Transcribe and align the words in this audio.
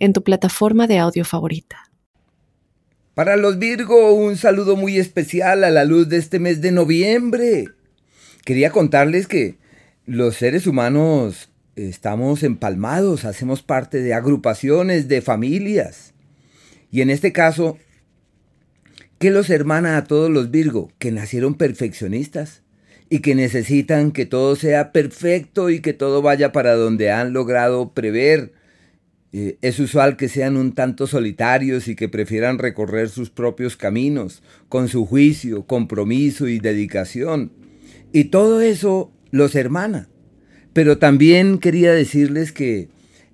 en 0.00 0.12
tu 0.12 0.24
plataforma 0.24 0.88
de 0.88 0.98
audio 0.98 1.24
favorita. 1.24 1.90
Para 3.14 3.36
los 3.36 3.58
Virgo, 3.58 4.14
un 4.14 4.36
saludo 4.36 4.76
muy 4.76 4.98
especial 4.98 5.62
a 5.62 5.70
la 5.70 5.84
luz 5.84 6.08
de 6.08 6.16
este 6.16 6.38
mes 6.38 6.60
de 6.60 6.72
noviembre. 6.72 7.66
Quería 8.44 8.70
contarles 8.70 9.26
que 9.26 9.58
los 10.06 10.36
seres 10.36 10.66
humanos 10.66 11.50
estamos 11.76 12.42
empalmados, 12.42 13.24
hacemos 13.24 13.62
parte 13.62 14.00
de 14.00 14.14
agrupaciones, 14.14 15.06
de 15.06 15.20
familias. 15.20 16.14
Y 16.90 17.02
en 17.02 17.10
este 17.10 17.32
caso, 17.32 17.78
¿qué 19.18 19.30
los 19.30 19.50
hermana 19.50 19.96
a 19.96 20.04
todos 20.04 20.30
los 20.30 20.50
Virgo? 20.50 20.90
Que 20.98 21.12
nacieron 21.12 21.54
perfeccionistas 21.54 22.62
y 23.10 23.20
que 23.20 23.34
necesitan 23.34 24.12
que 24.12 24.24
todo 24.24 24.56
sea 24.56 24.92
perfecto 24.92 25.68
y 25.68 25.80
que 25.80 25.92
todo 25.92 26.22
vaya 26.22 26.52
para 26.52 26.74
donde 26.74 27.10
han 27.10 27.32
logrado 27.32 27.92
prever 27.92 28.52
eh, 29.32 29.58
es 29.62 29.78
usual 29.78 30.16
que 30.16 30.28
sean 30.28 30.56
un 30.56 30.72
tanto 30.72 31.06
solitarios 31.06 31.86
y 31.86 31.94
que 31.94 32.08
prefieran 32.08 32.58
recorrer 32.58 33.08
sus 33.08 33.30
propios 33.30 33.76
caminos, 33.76 34.42
con 34.68 34.88
su 34.88 35.06
juicio, 35.06 35.66
compromiso 35.66 36.48
y 36.48 36.58
dedicación. 36.58 37.52
Y 38.12 38.24
todo 38.24 38.60
eso 38.60 39.12
los 39.30 39.54
hermana. 39.54 40.08
Pero 40.72 40.98
también 40.98 41.58
quería 41.58 41.92
decirles 41.92 42.52
que 42.52 42.88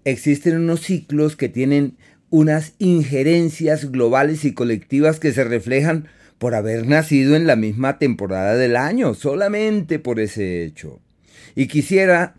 existen 0.04 0.56
unos 0.56 0.80
ciclos 0.80 1.36
que 1.36 1.48
tienen 1.48 1.96
unas 2.30 2.74
injerencias 2.78 3.90
globales 3.90 4.44
y 4.44 4.52
colectivas 4.52 5.18
que 5.18 5.32
se 5.32 5.44
reflejan 5.44 6.08
por 6.38 6.54
haber 6.54 6.86
nacido 6.86 7.36
en 7.36 7.46
la 7.46 7.56
misma 7.56 7.98
temporada 7.98 8.56
del 8.56 8.76
año, 8.76 9.14
solamente 9.14 9.98
por 9.98 10.20
ese 10.20 10.64
hecho. 10.64 11.00
Y 11.54 11.68
quisiera 11.68 12.34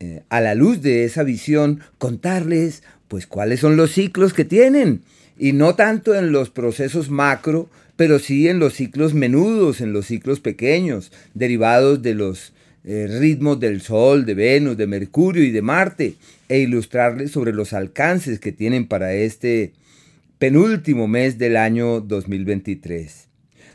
eh, 0.00 0.22
a 0.28 0.40
la 0.40 0.54
luz 0.54 0.82
de 0.82 1.04
esa 1.04 1.22
visión, 1.22 1.80
contarles 1.98 2.82
pues 3.08 3.26
cuáles 3.26 3.60
son 3.60 3.76
los 3.76 3.92
ciclos 3.92 4.34
que 4.34 4.44
tienen. 4.44 5.02
Y 5.38 5.52
no 5.52 5.74
tanto 5.74 6.14
en 6.14 6.32
los 6.32 6.50
procesos 6.50 7.10
macro, 7.10 7.68
pero 7.96 8.18
sí 8.18 8.48
en 8.48 8.58
los 8.58 8.74
ciclos 8.74 9.14
menudos, 9.14 9.80
en 9.80 9.92
los 9.92 10.06
ciclos 10.06 10.40
pequeños, 10.40 11.12
derivados 11.34 12.02
de 12.02 12.14
los 12.14 12.52
eh, 12.84 13.08
ritmos 13.18 13.58
del 13.58 13.80
Sol, 13.80 14.26
de 14.26 14.34
Venus, 14.34 14.76
de 14.76 14.86
Mercurio 14.86 15.42
y 15.42 15.50
de 15.50 15.62
Marte, 15.62 16.14
e 16.48 16.60
ilustrarles 16.60 17.30
sobre 17.30 17.52
los 17.52 17.72
alcances 17.72 18.38
que 18.38 18.52
tienen 18.52 18.86
para 18.86 19.12
este 19.14 19.72
penúltimo 20.38 21.08
mes 21.08 21.38
del 21.38 21.56
año 21.56 22.00
2023. 22.00 23.26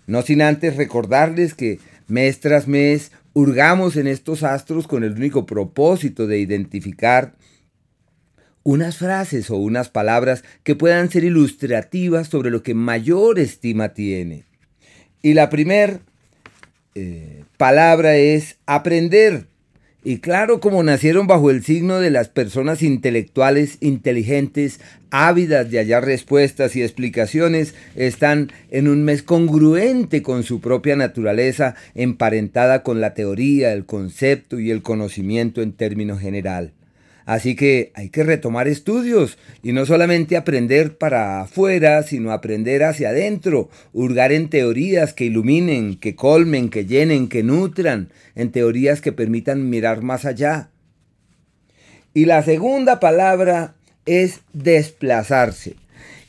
No 0.08 0.22
sin 0.22 0.42
antes 0.42 0.78
recordarles 0.78 1.54
que 1.54 1.80
mes 2.08 2.40
tras 2.40 2.68
mes 2.68 3.12
hurgamos 3.34 3.96
en 3.96 4.08
estos 4.08 4.44
astros 4.44 4.88
con 4.88 5.04
el 5.04 5.14
único 5.14 5.46
propósito 5.46 6.28
de 6.28 6.40
identificar 6.40 7.36
unas 8.64 8.98
frases 8.98 9.50
o 9.50 9.58
unas 9.58 9.90
palabras 9.90 10.44
que 10.64 10.76
puedan 10.76 11.10
ser 11.10 11.24
ilustrativas 11.24 12.28
sobre 12.28 12.52
lo 12.52 12.62
que 12.62 12.74
mayor 12.74 13.40
estima 13.40 13.94
tiene. 13.94 14.46
Y 15.22 15.34
la 15.34 15.50
primera 15.50 16.00
eh, 16.96 17.44
palabra 17.58 18.16
es 18.16 18.58
aprender. 18.66 19.48
Y 20.04 20.18
claro, 20.18 20.60
como 20.60 20.82
nacieron 20.82 21.28
bajo 21.28 21.52
el 21.52 21.64
signo 21.64 22.00
de 22.00 22.10
las 22.10 22.28
personas 22.28 22.82
intelectuales, 22.82 23.78
inteligentes, 23.82 24.80
ávidas 25.12 25.70
de 25.70 25.78
hallar 25.78 26.06
respuestas 26.06 26.76
y 26.76 26.82
explicaciones, 26.82 27.76
están 27.96 28.52
en 28.72 28.88
un 28.88 29.04
mes 29.04 29.22
congruente 29.22 30.24
con 30.24 30.42
su 30.42 30.60
propia 30.60 30.96
naturaleza, 30.96 31.76
emparentada 31.94 32.82
con 32.82 33.00
la 33.00 33.14
teoría, 33.14 33.74
el 33.74 33.86
concepto 33.86 34.60
y 34.60 34.72
el 34.72 34.82
conocimiento 34.82 35.62
en 35.62 35.74
términos 35.74 36.20
general. 36.20 36.74
Así 37.32 37.56
que 37.56 37.94
hay 37.96 38.10
que 38.10 38.26
retomar 38.26 38.68
estudios 38.68 39.38
y 39.64 39.72
no 39.72 39.86
solamente 39.86 40.36
aprender 40.36 40.98
para 40.98 41.40
afuera, 41.40 42.04
sino 42.04 42.34
aprender 42.34 42.84
hacia 42.84 43.08
adentro, 43.08 43.70
hurgar 43.94 44.34
en 44.34 44.50
teorías 44.50 45.14
que 45.14 45.24
iluminen, 45.24 45.96
que 45.96 46.14
colmen, 46.14 46.68
que 46.68 46.86
llenen, 46.86 47.30
que 47.30 47.42
nutran, 47.42 48.10
en 48.36 48.52
teorías 48.52 49.00
que 49.00 49.14
permitan 49.14 49.70
mirar 49.70 50.02
más 50.02 50.26
allá. 50.26 50.72
Y 52.14 52.26
la 52.26 52.44
segunda 52.44 53.00
palabra 53.00 53.76
es 54.06 54.42
desplazarse. 54.52 55.78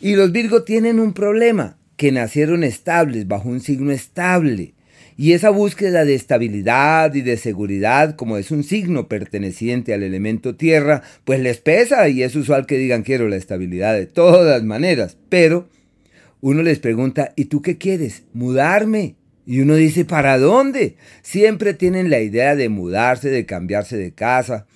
Y 0.00 0.14
los 0.14 0.30
Virgo 0.30 0.62
tienen 0.62 1.00
un 1.00 1.14
problema, 1.14 1.78
que 1.96 2.12
nacieron 2.12 2.62
estables, 2.62 3.26
bajo 3.26 3.48
un 3.48 3.58
signo 3.58 3.90
estable. 3.90 4.74
Y 5.16 5.32
esa 5.32 5.50
búsqueda 5.50 6.04
de 6.04 6.14
estabilidad 6.14 7.14
y 7.14 7.22
de 7.22 7.36
seguridad, 7.36 8.16
como 8.16 8.38
es 8.38 8.50
un 8.50 8.64
signo 8.64 9.08
perteneciente 9.08 9.92
al 9.94 10.02
elemento 10.02 10.56
tierra, 10.56 11.02
pues 11.24 11.40
les 11.40 11.58
pesa 11.58 12.08
y 12.08 12.22
es 12.22 12.34
usual 12.34 12.66
que 12.66 12.78
digan 12.78 13.02
quiero 13.02 13.28
la 13.28 13.36
estabilidad 13.36 13.94
de 13.94 14.06
todas 14.06 14.62
maneras. 14.64 15.16
Pero 15.28 15.68
uno 16.40 16.62
les 16.62 16.78
pregunta, 16.78 17.32
¿y 17.36 17.46
tú 17.46 17.62
qué 17.62 17.78
quieres? 17.78 18.24
¿Mudarme? 18.32 19.16
Y 19.44 19.60
uno 19.60 19.74
dice, 19.74 20.04
¿para 20.04 20.38
dónde? 20.38 20.96
Siempre 21.22 21.74
tienen 21.74 22.10
la 22.10 22.20
idea 22.20 22.54
de 22.56 22.68
mudarse, 22.68 23.28
de 23.28 23.44
cambiarse 23.44 23.96
de 23.96 24.12
casa, 24.12 24.66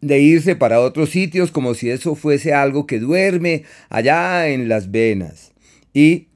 de 0.00 0.20
irse 0.20 0.54
para 0.54 0.80
otros 0.80 1.10
sitios 1.10 1.50
como 1.50 1.74
si 1.74 1.88
eso 1.88 2.14
fuese 2.14 2.52
algo 2.52 2.86
que 2.86 2.98
duerme 2.98 3.64
allá 3.88 4.48
en 4.48 4.68
las 4.68 4.90
venas. 4.90 5.52
Y 5.94 6.28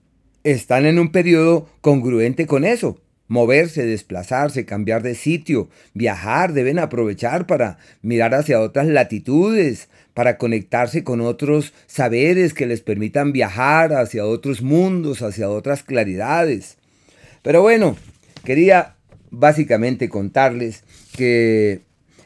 están 0.52 0.86
en 0.86 0.98
un 0.98 1.12
periodo 1.12 1.68
congruente 1.80 2.46
con 2.46 2.64
eso. 2.64 3.00
Moverse, 3.26 3.84
desplazarse, 3.84 4.64
cambiar 4.64 5.02
de 5.02 5.14
sitio, 5.14 5.68
viajar, 5.92 6.54
deben 6.54 6.78
aprovechar 6.78 7.46
para 7.46 7.76
mirar 8.00 8.34
hacia 8.34 8.60
otras 8.60 8.86
latitudes, 8.86 9.88
para 10.14 10.38
conectarse 10.38 11.04
con 11.04 11.20
otros 11.20 11.74
saberes 11.86 12.54
que 12.54 12.66
les 12.66 12.80
permitan 12.80 13.32
viajar 13.32 13.92
hacia 13.92 14.24
otros 14.24 14.62
mundos, 14.62 15.20
hacia 15.20 15.50
otras 15.50 15.82
claridades. 15.82 16.78
Pero 17.42 17.60
bueno, 17.60 17.98
quería 18.44 18.94
básicamente 19.30 20.08
contarles 20.08 20.84
que 21.14 21.82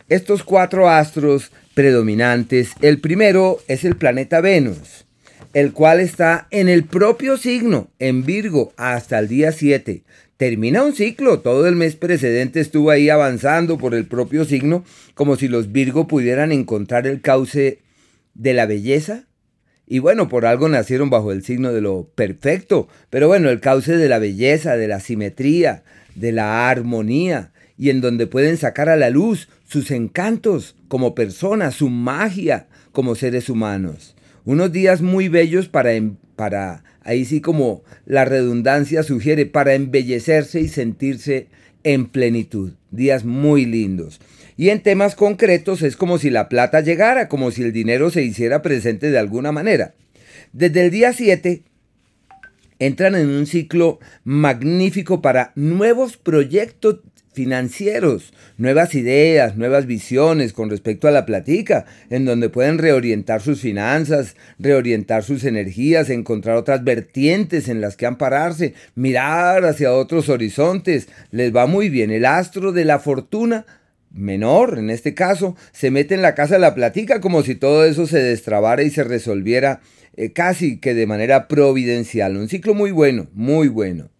estos 0.09 0.44
cuatro 0.44 0.89
astros 0.89 1.50
predominantes, 1.75 2.71
el 2.81 3.00
primero 3.00 3.59
es 3.66 3.84
el 3.84 3.97
planeta 3.97 4.41
Venus 4.41 5.04
el 5.52 5.72
cual 5.72 6.00
está 6.00 6.46
en 6.50 6.68
el 6.68 6.84
propio 6.84 7.36
signo, 7.36 7.90
en 7.98 8.24
Virgo, 8.24 8.72
hasta 8.76 9.18
el 9.18 9.28
día 9.28 9.52
7. 9.52 10.02
Termina 10.38 10.82
un 10.82 10.94
ciclo, 10.94 11.40
todo 11.40 11.68
el 11.68 11.76
mes 11.76 11.94
precedente 11.94 12.60
estuvo 12.60 12.90
ahí 12.90 13.10
avanzando 13.10 13.78
por 13.78 13.94
el 13.94 14.06
propio 14.06 14.44
signo, 14.44 14.84
como 15.14 15.36
si 15.36 15.48
los 15.48 15.70
Virgo 15.70 16.08
pudieran 16.08 16.52
encontrar 16.52 17.06
el 17.06 17.20
cauce 17.20 17.80
de 18.34 18.54
la 18.54 18.66
belleza. 18.66 19.24
Y 19.86 19.98
bueno, 19.98 20.28
por 20.28 20.46
algo 20.46 20.68
nacieron 20.68 21.10
bajo 21.10 21.32
el 21.32 21.44
signo 21.44 21.72
de 21.72 21.82
lo 21.82 22.08
perfecto, 22.14 22.88
pero 23.10 23.28
bueno, 23.28 23.50
el 23.50 23.60
cauce 23.60 23.96
de 23.96 24.08
la 24.08 24.18
belleza, 24.18 24.76
de 24.76 24.88
la 24.88 25.00
simetría, 25.00 25.82
de 26.14 26.32
la 26.32 26.70
armonía, 26.70 27.52
y 27.76 27.91
en 27.91 28.00
donde 28.00 28.26
pueden 28.26 28.56
sacar 28.56 28.88
a 28.88 28.96
la 28.96 29.10
luz 29.10 29.48
sus 29.68 29.91
encantos 29.91 30.76
como 30.88 31.14
personas, 31.14 31.74
su 31.74 31.88
magia 31.88 32.68
como 32.92 33.14
seres 33.14 33.50
humanos. 33.50 34.14
Unos 34.44 34.72
días 34.72 35.03
muy 35.03 35.28
bellos 35.28 35.69
para, 35.69 35.92
em, 35.92 36.16
para, 36.36 36.83
ahí 37.03 37.24
sí 37.24 37.41
como 37.41 37.83
la 38.06 38.24
redundancia 38.24 39.03
sugiere, 39.03 39.47
para 39.47 39.74
embellecerse 39.74 40.60
y 40.60 40.68
sentirse 40.68 41.47
en 41.84 42.06
plenitud. 42.06 42.72
Días 42.91 43.24
muy 43.24 43.65
lindos. 43.65 44.21
Y 44.56 44.71
en 44.71 44.83
temas 44.83 45.15
concretos 45.15 45.83
es 45.83 45.97
como 45.97 46.18
si 46.18 46.30
la 46.30 46.48
plata 46.48 46.80
llegara, 46.80 47.28
como 47.28 47.50
si 47.50 47.62
el 47.62 47.72
dinero 47.72 48.10
se 48.10 48.22
hiciera 48.22 48.62
presente 48.62 49.10
de 49.10 49.18
alguna 49.18 49.53
manera. 49.53 49.94
Desde 50.53 50.84
el 50.84 50.91
día 50.91 51.12
7 51.12 51.62
entran 52.78 53.15
en 53.15 53.28
un 53.28 53.47
ciclo 53.47 54.00
magnífico 54.24 55.22
para 55.22 55.53
nuevos 55.54 56.16
proyectos 56.16 57.00
financieros, 57.32 58.32
nuevas 58.58 58.94
ideas, 58.94 59.56
nuevas 59.56 59.86
visiones 59.86 60.52
con 60.52 60.70
respecto 60.70 61.08
a 61.08 61.10
la 61.10 61.26
platica, 61.26 61.86
en 62.10 62.24
donde 62.24 62.48
pueden 62.48 62.78
reorientar 62.78 63.40
sus 63.40 63.60
finanzas, 63.60 64.36
reorientar 64.58 65.24
sus 65.24 65.44
energías, 65.44 66.10
encontrar 66.10 66.56
otras 66.56 66.84
vertientes 66.84 67.68
en 67.68 67.80
las 67.80 67.96
que 67.96 68.06
ampararse, 68.06 68.74
mirar 68.94 69.64
hacia 69.64 69.92
otros 69.92 70.28
horizontes. 70.28 71.08
Les 71.30 71.54
va 71.54 71.66
muy 71.66 71.88
bien. 71.88 72.10
El 72.10 72.26
astro 72.26 72.72
de 72.72 72.84
la 72.84 72.98
fortuna 72.98 73.66
menor, 74.10 74.78
en 74.78 74.90
este 74.90 75.14
caso, 75.14 75.56
se 75.72 75.90
mete 75.90 76.14
en 76.14 76.22
la 76.22 76.34
casa 76.34 76.54
de 76.54 76.60
la 76.60 76.74
platica 76.74 77.20
como 77.20 77.42
si 77.42 77.54
todo 77.54 77.84
eso 77.84 78.06
se 78.06 78.18
destrabara 78.18 78.82
y 78.82 78.90
se 78.90 79.04
resolviera 79.04 79.80
eh, 80.16 80.32
casi 80.32 80.78
que 80.78 80.94
de 80.94 81.06
manera 81.06 81.48
providencial. 81.48 82.36
Un 82.36 82.48
ciclo 82.48 82.74
muy 82.74 82.90
bueno, 82.90 83.28
muy 83.32 83.68
bueno. 83.68 84.11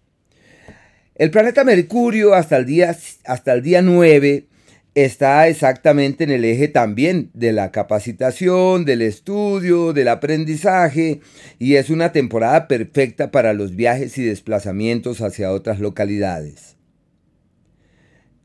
El 1.23 1.31
planeta 1.31 1.63
Mercurio 1.63 2.35
hasta 2.35 2.57
el 2.57 2.67
día, 2.67 2.97
hasta 3.27 3.53
el 3.53 3.63
día 3.63 3.81
9 3.81 4.49
está 4.97 5.47
exactamente 5.47 6.25
en 6.25 6.33
el 6.33 6.45
eje 6.45 6.67
también 6.67 7.31
de 7.33 7.53
la 7.53 7.71
capacitación, 7.71 8.85
del 8.85 9.03
estudio, 9.03 9.93
del 9.93 10.09
aprendizaje 10.09 11.21
y 11.61 11.77
es 11.77 11.91
una 11.91 12.11
temporada 12.11 12.67
perfecta 12.67 13.31
para 13.31 13.53
los 13.53 13.77
viajes 13.77 14.19
y 14.19 14.25
desplazamientos 14.25 15.21
hacia 15.21 15.53
otras 15.53 15.79
localidades. 15.79 16.75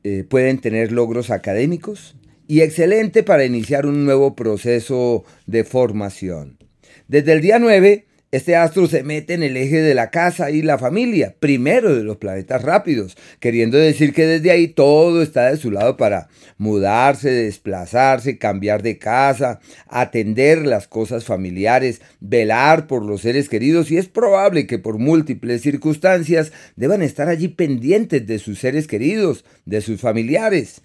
Eh, 0.03 0.23
pueden 0.23 0.59
tener 0.59 0.91
logros 0.91 1.31
académicos 1.31 2.15
y 2.47 2.61
excelente 2.61 3.23
para 3.23 3.43
iniciar 3.43 3.87
un 3.87 4.05
nuevo 4.05 4.35
proceso 4.35 5.25
de 5.47 5.63
formación. 5.63 6.59
Desde 7.07 7.31
el 7.31 7.41
día 7.41 7.57
9 7.57 8.06
este 8.31 8.57
astro 8.57 8.87
se 8.87 9.03
mete 9.03 9.35
en 9.35 9.43
el 9.43 9.55
eje 9.55 9.81
de 9.81 9.95
la 9.95 10.11
casa 10.11 10.51
y 10.51 10.61
la 10.61 10.77
familia, 10.77 11.33
primero 11.39 11.95
de 11.95 12.03
los 12.03 12.17
planetas 12.17 12.61
rápidos, 12.61 13.15
queriendo 13.39 13.77
decir 13.77 14.13
que 14.13 14.25
desde 14.25 14.51
ahí 14.51 14.67
todo 14.67 15.21
está 15.21 15.49
de 15.49 15.55
su 15.55 15.71
lado 15.71 15.95
para 15.95 16.27
mudarse, 16.57 17.31
desplazarse, 17.31 18.37
cambiar 18.37 18.83
de 18.83 18.97
casa, 18.97 19.61
atender 19.87 20.65
las 20.65 20.87
cosas 20.87 21.23
familiares, 21.23 22.01
velar 22.19 22.87
por 22.87 23.05
los 23.05 23.21
seres 23.21 23.47
queridos 23.47 23.91
y 23.91 23.97
es 23.97 24.09
probable 24.09 24.67
que 24.67 24.77
por 24.77 24.97
múltiples 24.97 25.61
circunstancias 25.61 26.51
deban 26.75 27.01
estar 27.01 27.29
allí 27.29 27.47
pendientes 27.47 28.27
de 28.27 28.39
sus 28.39 28.59
seres 28.59 28.87
queridos, 28.87 29.45
de 29.65 29.79
sus 29.79 30.01
familiares 30.01 30.81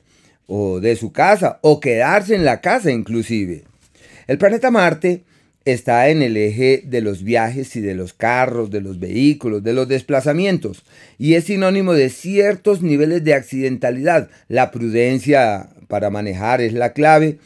o 0.47 0.79
de 0.79 0.95
su 0.95 1.11
casa 1.11 1.59
o 1.63 1.81
quedarse 1.81 2.37
en 2.37 2.45
la 2.45 2.61
casa 2.61 2.93
inclusive. 2.93 3.65
El 4.29 4.39
planeta 4.39 4.71
Marte 4.71 5.25
está 5.65 6.09
en 6.09 6.23
el 6.23 6.37
eje 6.37 6.83
de 6.85 7.01
los 7.01 7.23
viajes 7.23 7.75
y 7.77 7.81
de 7.81 7.95
los 7.95 8.13
carros, 8.13 8.71
de 8.71 8.81
los 8.81 8.99
vehículos, 8.99 9.63
de 9.63 9.73
los 9.73 9.89
desplazamientos, 9.89 10.85
y 11.19 11.35
es 11.35 11.45
sinónimo 11.45 11.95
de 11.95 12.11
ciertos 12.11 12.83
niveles 12.83 13.25
de 13.25 13.35
accidentalidad. 13.35 14.29
La 14.49 14.71
prudencia 14.71 15.69
para 15.89 16.11
manejar 16.11 16.61
es 16.61 16.73
la 16.73 16.93
clave. 16.93 17.39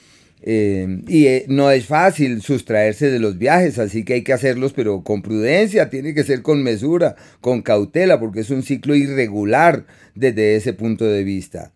Eh, 0.48 1.00
y 1.08 1.26
eh, 1.26 1.44
no 1.48 1.72
es 1.72 1.86
fácil 1.86 2.40
sustraerse 2.40 3.10
de 3.10 3.18
los 3.18 3.36
viajes, 3.36 3.80
así 3.80 4.04
que 4.04 4.14
hay 4.14 4.22
que 4.22 4.32
hacerlos, 4.32 4.72
pero 4.74 5.02
con 5.02 5.20
prudencia, 5.20 5.90
tiene 5.90 6.14
que 6.14 6.22
ser 6.22 6.42
con 6.42 6.62
mesura, 6.62 7.16
con 7.40 7.62
cautela, 7.62 8.20
porque 8.20 8.40
es 8.40 8.50
un 8.50 8.62
ciclo 8.62 8.94
irregular 8.94 9.86
desde 10.14 10.54
ese 10.54 10.72
punto 10.72 11.04
de 11.04 11.24
vista 11.24 11.72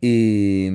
y 0.00 0.68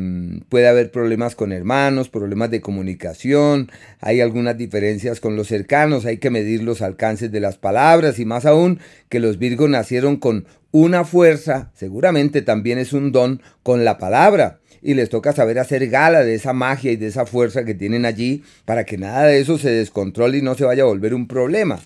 puede 0.50 0.68
haber 0.68 0.92
problemas 0.92 1.36
con 1.36 1.52
hermanos, 1.52 2.10
problemas 2.10 2.52
de 2.52 2.62
comunicación, 2.62 3.72
hay 4.00 4.22
algunas 4.22 4.58
diferencias 4.58 5.20
con 5.20 5.36
los 5.36 5.48
cercanos, 5.48 6.06
hay 6.06 6.18
que 6.18 6.30
medir 6.30 6.64
los 6.64 6.82
alcances 6.82 7.32
de 7.32 7.40
las 7.40 7.58
palabras 7.58 8.20
y 8.20 8.26
más 8.26 8.46
aún 8.46 8.80
que 9.10 9.20
los 9.20 9.38
Virgos 9.38 9.70
nacieron 9.70 10.18
con 10.18 10.46
una 10.72 11.06
fuerza, 11.06 11.72
seguramente 11.74 12.42
también 12.42 12.78
es 12.78 12.94
un 12.94 13.12
don 13.12 13.42
con 13.64 13.86
la 13.86 13.98
palabra 13.98 14.60
y 14.82 14.94
les 14.94 15.10
toca 15.10 15.34
saber 15.34 15.58
hacer 15.58 15.88
gala 15.90 16.24
de 16.24 16.36
esa 16.36 16.54
magia 16.54 16.92
y 16.92 16.96
de 16.96 17.08
esa 17.08 17.26
fuerza 17.26 17.66
que 17.66 17.74
tienen 17.74 18.06
allí 18.06 18.44
para 18.66 18.84
que 18.84 18.98
nada 18.98 19.24
de 19.24 19.40
eso 19.40 19.58
se 19.58 19.70
descontrole 19.72 20.38
y 20.38 20.42
no 20.42 20.56
se 20.56 20.66
vaya 20.66 20.84
a 20.84 20.88
volver 20.88 21.14
un 21.14 21.28
problema. 21.28 21.80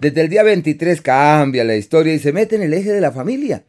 Desde 0.00 0.22
el 0.22 0.28
día 0.28 0.42
23 0.42 1.00
cambia 1.00 1.62
la 1.62 1.76
historia 1.76 2.12
y 2.12 2.18
se 2.18 2.32
mete 2.32 2.56
en 2.56 2.62
el 2.62 2.74
eje 2.74 2.92
de 2.92 3.00
la 3.00 3.12
familia 3.12 3.62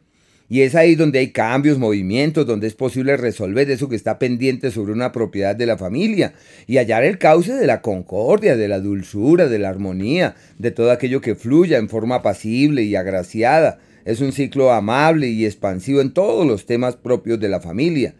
y 0.48 0.60
es 0.60 0.74
ahí 0.74 0.94
donde 0.94 1.18
hay 1.18 1.32
cambios, 1.32 1.78
movimientos, 1.78 2.46
donde 2.46 2.68
es 2.68 2.74
posible 2.74 3.16
resolver 3.16 3.68
eso 3.70 3.88
que 3.88 3.96
está 3.96 4.18
pendiente 4.18 4.70
sobre 4.70 4.92
una 4.92 5.10
propiedad 5.10 5.56
de 5.56 5.66
la 5.66 5.76
familia 5.76 6.34
y 6.66 6.76
hallar 6.76 7.02
el 7.04 7.18
cauce 7.18 7.54
de 7.54 7.66
la 7.66 7.82
concordia, 7.82 8.56
de 8.56 8.68
la 8.68 8.78
dulzura, 8.78 9.48
de 9.48 9.58
la 9.58 9.70
armonía, 9.70 10.36
de 10.58 10.70
todo 10.70 10.92
aquello 10.92 11.20
que 11.20 11.34
fluya 11.34 11.78
en 11.78 11.88
forma 11.88 12.22
pasible 12.22 12.82
y 12.82 12.94
agraciada. 12.94 13.78
Es 14.04 14.20
un 14.20 14.32
ciclo 14.32 14.70
amable 14.70 15.28
y 15.28 15.44
expansivo 15.44 16.00
en 16.00 16.12
todos 16.12 16.46
los 16.46 16.64
temas 16.64 16.94
propios 16.94 17.40
de 17.40 17.48
la 17.48 17.60
familia. 17.60 18.14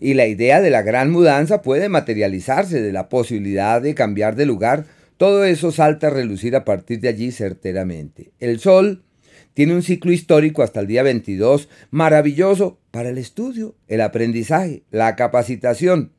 Y 0.00 0.14
la 0.14 0.26
idea 0.26 0.62
de 0.62 0.70
la 0.70 0.80
gran 0.80 1.10
mudanza 1.10 1.60
puede 1.60 1.90
materializarse 1.90 2.80
de 2.80 2.92
la 2.92 3.10
posibilidad 3.10 3.82
de 3.82 3.94
cambiar 3.94 4.36
de 4.36 4.46
lugar. 4.46 4.86
Todo 5.18 5.44
eso 5.44 5.70
salta 5.70 6.06
a 6.06 6.10
relucir 6.10 6.56
a 6.56 6.64
partir 6.64 7.00
de 7.00 7.08
allí 7.08 7.30
certeramente. 7.30 8.30
El 8.38 8.58
sol 8.58 9.02
tiene 9.58 9.74
un 9.74 9.82
ciclo 9.82 10.12
histórico 10.12 10.62
hasta 10.62 10.78
el 10.78 10.86
día 10.86 11.02
22 11.02 11.68
maravilloso 11.90 12.78
para 12.92 13.08
el 13.08 13.18
estudio, 13.18 13.74
el 13.88 14.02
aprendizaje, 14.02 14.84
la 14.92 15.16
capacitación. 15.16 16.12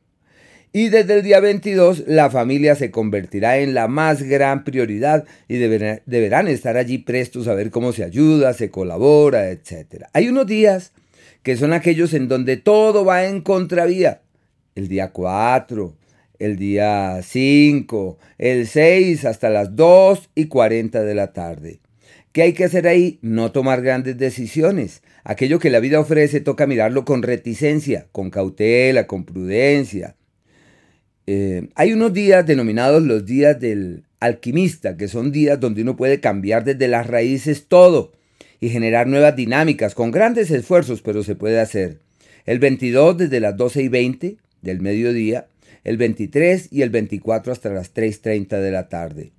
Y 0.74 0.90
desde 0.90 1.14
el 1.14 1.22
día 1.22 1.40
22 1.40 2.04
la 2.06 2.28
familia 2.28 2.74
se 2.74 2.90
convertirá 2.90 3.56
en 3.56 3.72
la 3.72 3.88
más 3.88 4.22
gran 4.22 4.62
prioridad 4.62 5.24
y 5.48 5.56
deberán, 5.56 6.48
estar 6.48 6.76
allí 6.76 6.98
prestos 6.98 7.48
a 7.48 7.54
ver 7.54 7.70
cómo 7.70 7.94
se 7.94 8.04
ayuda, 8.04 8.52
se 8.52 8.70
colabora, 8.70 9.48
etc. 9.48 10.04
Hay 10.12 10.28
unos 10.28 10.46
días 10.46 10.92
que 11.42 11.56
son 11.56 11.72
aquellos 11.72 12.12
en 12.12 12.28
donde 12.28 12.58
todo 12.58 13.06
va 13.06 13.24
en 13.24 13.40
contravía. 13.40 14.20
El 14.74 14.86
día 14.88 15.12
4, 15.12 15.96
el 16.38 16.58
día 16.58 17.20
5, 17.22 18.18
el 18.36 18.66
6 18.66 19.24
hasta 19.24 19.48
las 19.48 19.74
2 19.76 20.28
y 20.34 20.44
40 20.48 21.02
de 21.02 21.14
la 21.14 21.32
tarde. 21.32 21.80
¿Qué 22.32 22.42
hay 22.42 22.52
que 22.52 22.64
hacer 22.64 22.86
ahí? 22.86 23.18
No 23.22 23.50
tomar 23.50 23.82
grandes 23.82 24.16
decisiones. 24.16 25.02
Aquello 25.24 25.58
que 25.58 25.68
la 25.68 25.80
vida 25.80 25.98
ofrece 25.98 26.40
toca 26.40 26.68
mirarlo 26.68 27.04
con 27.04 27.22
reticencia, 27.22 28.06
con 28.12 28.30
cautela, 28.30 29.08
con 29.08 29.24
prudencia. 29.24 30.14
Eh, 31.26 31.68
hay 31.74 31.92
unos 31.92 32.12
días 32.12 32.46
denominados 32.46 33.02
los 33.02 33.26
días 33.26 33.58
del 33.58 34.04
alquimista, 34.20 34.96
que 34.96 35.08
son 35.08 35.32
días 35.32 35.58
donde 35.58 35.82
uno 35.82 35.96
puede 35.96 36.20
cambiar 36.20 36.62
desde 36.62 36.86
las 36.86 37.08
raíces 37.08 37.66
todo 37.66 38.12
y 38.60 38.68
generar 38.68 39.08
nuevas 39.08 39.34
dinámicas 39.34 39.96
con 39.96 40.12
grandes 40.12 40.52
esfuerzos, 40.52 41.02
pero 41.02 41.24
se 41.24 41.34
puede 41.34 41.58
hacer. 41.58 41.98
El 42.46 42.60
22 42.60 43.18
desde 43.18 43.40
las 43.40 43.56
12 43.56 43.82
y 43.82 43.88
20 43.88 44.36
del 44.62 44.80
mediodía, 44.80 45.48
el 45.82 45.96
23 45.96 46.68
y 46.70 46.82
el 46.82 46.90
24 46.90 47.52
hasta 47.52 47.70
las 47.70 47.92
3.30 47.92 48.60
de 48.60 48.70
la 48.70 48.88
tarde 48.88 49.32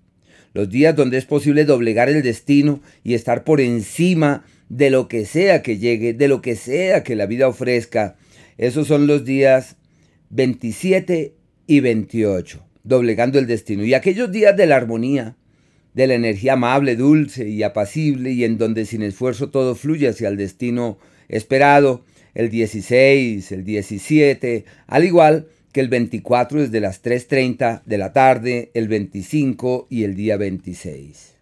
los 0.54 0.70
días 0.70 0.96
donde 0.96 1.18
es 1.18 1.26
posible 1.26 1.66
doblegar 1.66 2.10
el 2.10 2.22
destino 2.22 2.82
y 3.04 3.14
estar 3.14 3.44
por 3.44 3.62
encima 3.62 4.46
de 4.70 4.90
lo 4.90 5.08
que 5.08 5.26
sea 5.26 5.62
que 5.62 5.78
llegue, 5.78 6.14
de 6.14 6.28
lo 6.28 6.42
que 6.42 6.56
sea 6.56 7.04
que 7.04 7.16
la 7.16 7.26
vida 7.26 7.48
ofrezca. 7.48 8.16
Esos 8.58 8.88
son 8.88 9.08
los 9.08 9.26
días 9.26 9.78
27 10.30 11.36
y 11.68 11.80
28, 11.80 12.64
doblegando 12.84 13.40
el 13.40 13.48
destino. 13.48 13.84
Y 13.84 13.94
aquellos 13.94 14.32
días 14.32 14.56
de 14.56 14.68
la 14.68 14.78
armonía, 14.78 15.36
de 15.94 16.08
la 16.08 16.14
energía 16.14 16.54
amable, 16.54 16.96
dulce 16.96 17.50
y 17.50 17.64
apacible, 17.64 18.32
y 18.32 18.44
en 18.44 18.58
donde 18.58 18.86
sin 18.86 19.02
esfuerzo 19.02 19.50
todo 19.50 19.76
fluye 19.76 20.08
hacia 20.08 20.30
el 20.30 20.38
destino 20.38 21.00
esperado, 21.28 22.06
el 22.34 22.50
16, 22.50 23.52
el 23.52 23.66
17, 23.66 24.66
al 24.88 25.06
igual 25.06 25.48
que 25.72 25.80
el 25.82 25.90
24 25.90 26.64
es 26.64 26.72
de 26.72 26.80
las 26.80 27.04
3.30 27.04 27.84
de 27.86 27.98
la 27.98 28.14
tarde, 28.14 28.72
el 28.74 28.88
25 28.88 29.88
y 29.90 30.04
el 30.04 30.16
día 30.16 30.38
26. 30.38 31.36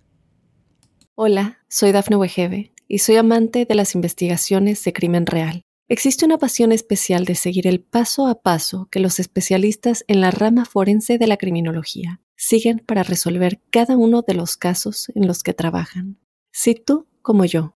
Hola, 1.15 1.59
soy 1.67 1.91
Dafne 1.91 2.15
Wegebe 2.15 2.71
y 2.87 2.99
soy 2.99 3.17
amante 3.17 3.65
de 3.65 3.75
las 3.75 3.95
investigaciones 3.95 4.83
de 4.83 4.93
crimen 4.93 5.25
real. 5.25 5.63
Existe 5.87 6.23
una 6.23 6.37
pasión 6.37 6.71
especial 6.71 7.25
de 7.25 7.35
seguir 7.35 7.65
el 7.65 7.81
paso 7.81 8.27
a 8.27 8.41
paso 8.41 8.87
que 8.91 8.99
los 8.99 9.19
especialistas 9.19 10.05
en 10.07 10.21
la 10.21 10.29
rama 10.29 10.65
forense 10.65 11.17
de 11.17 11.27
la 11.27 11.37
criminología 11.37 12.21
siguen 12.35 12.83
para 12.85 13.03
resolver 13.03 13.59
cada 13.71 13.97
uno 13.97 14.21
de 14.21 14.35
los 14.35 14.55
casos 14.55 15.11
en 15.15 15.27
los 15.27 15.41
que 15.41 15.53
trabajan. 15.53 16.19
Si 16.51 16.75
tú, 16.75 17.07
como 17.21 17.43
yo, 17.45 17.75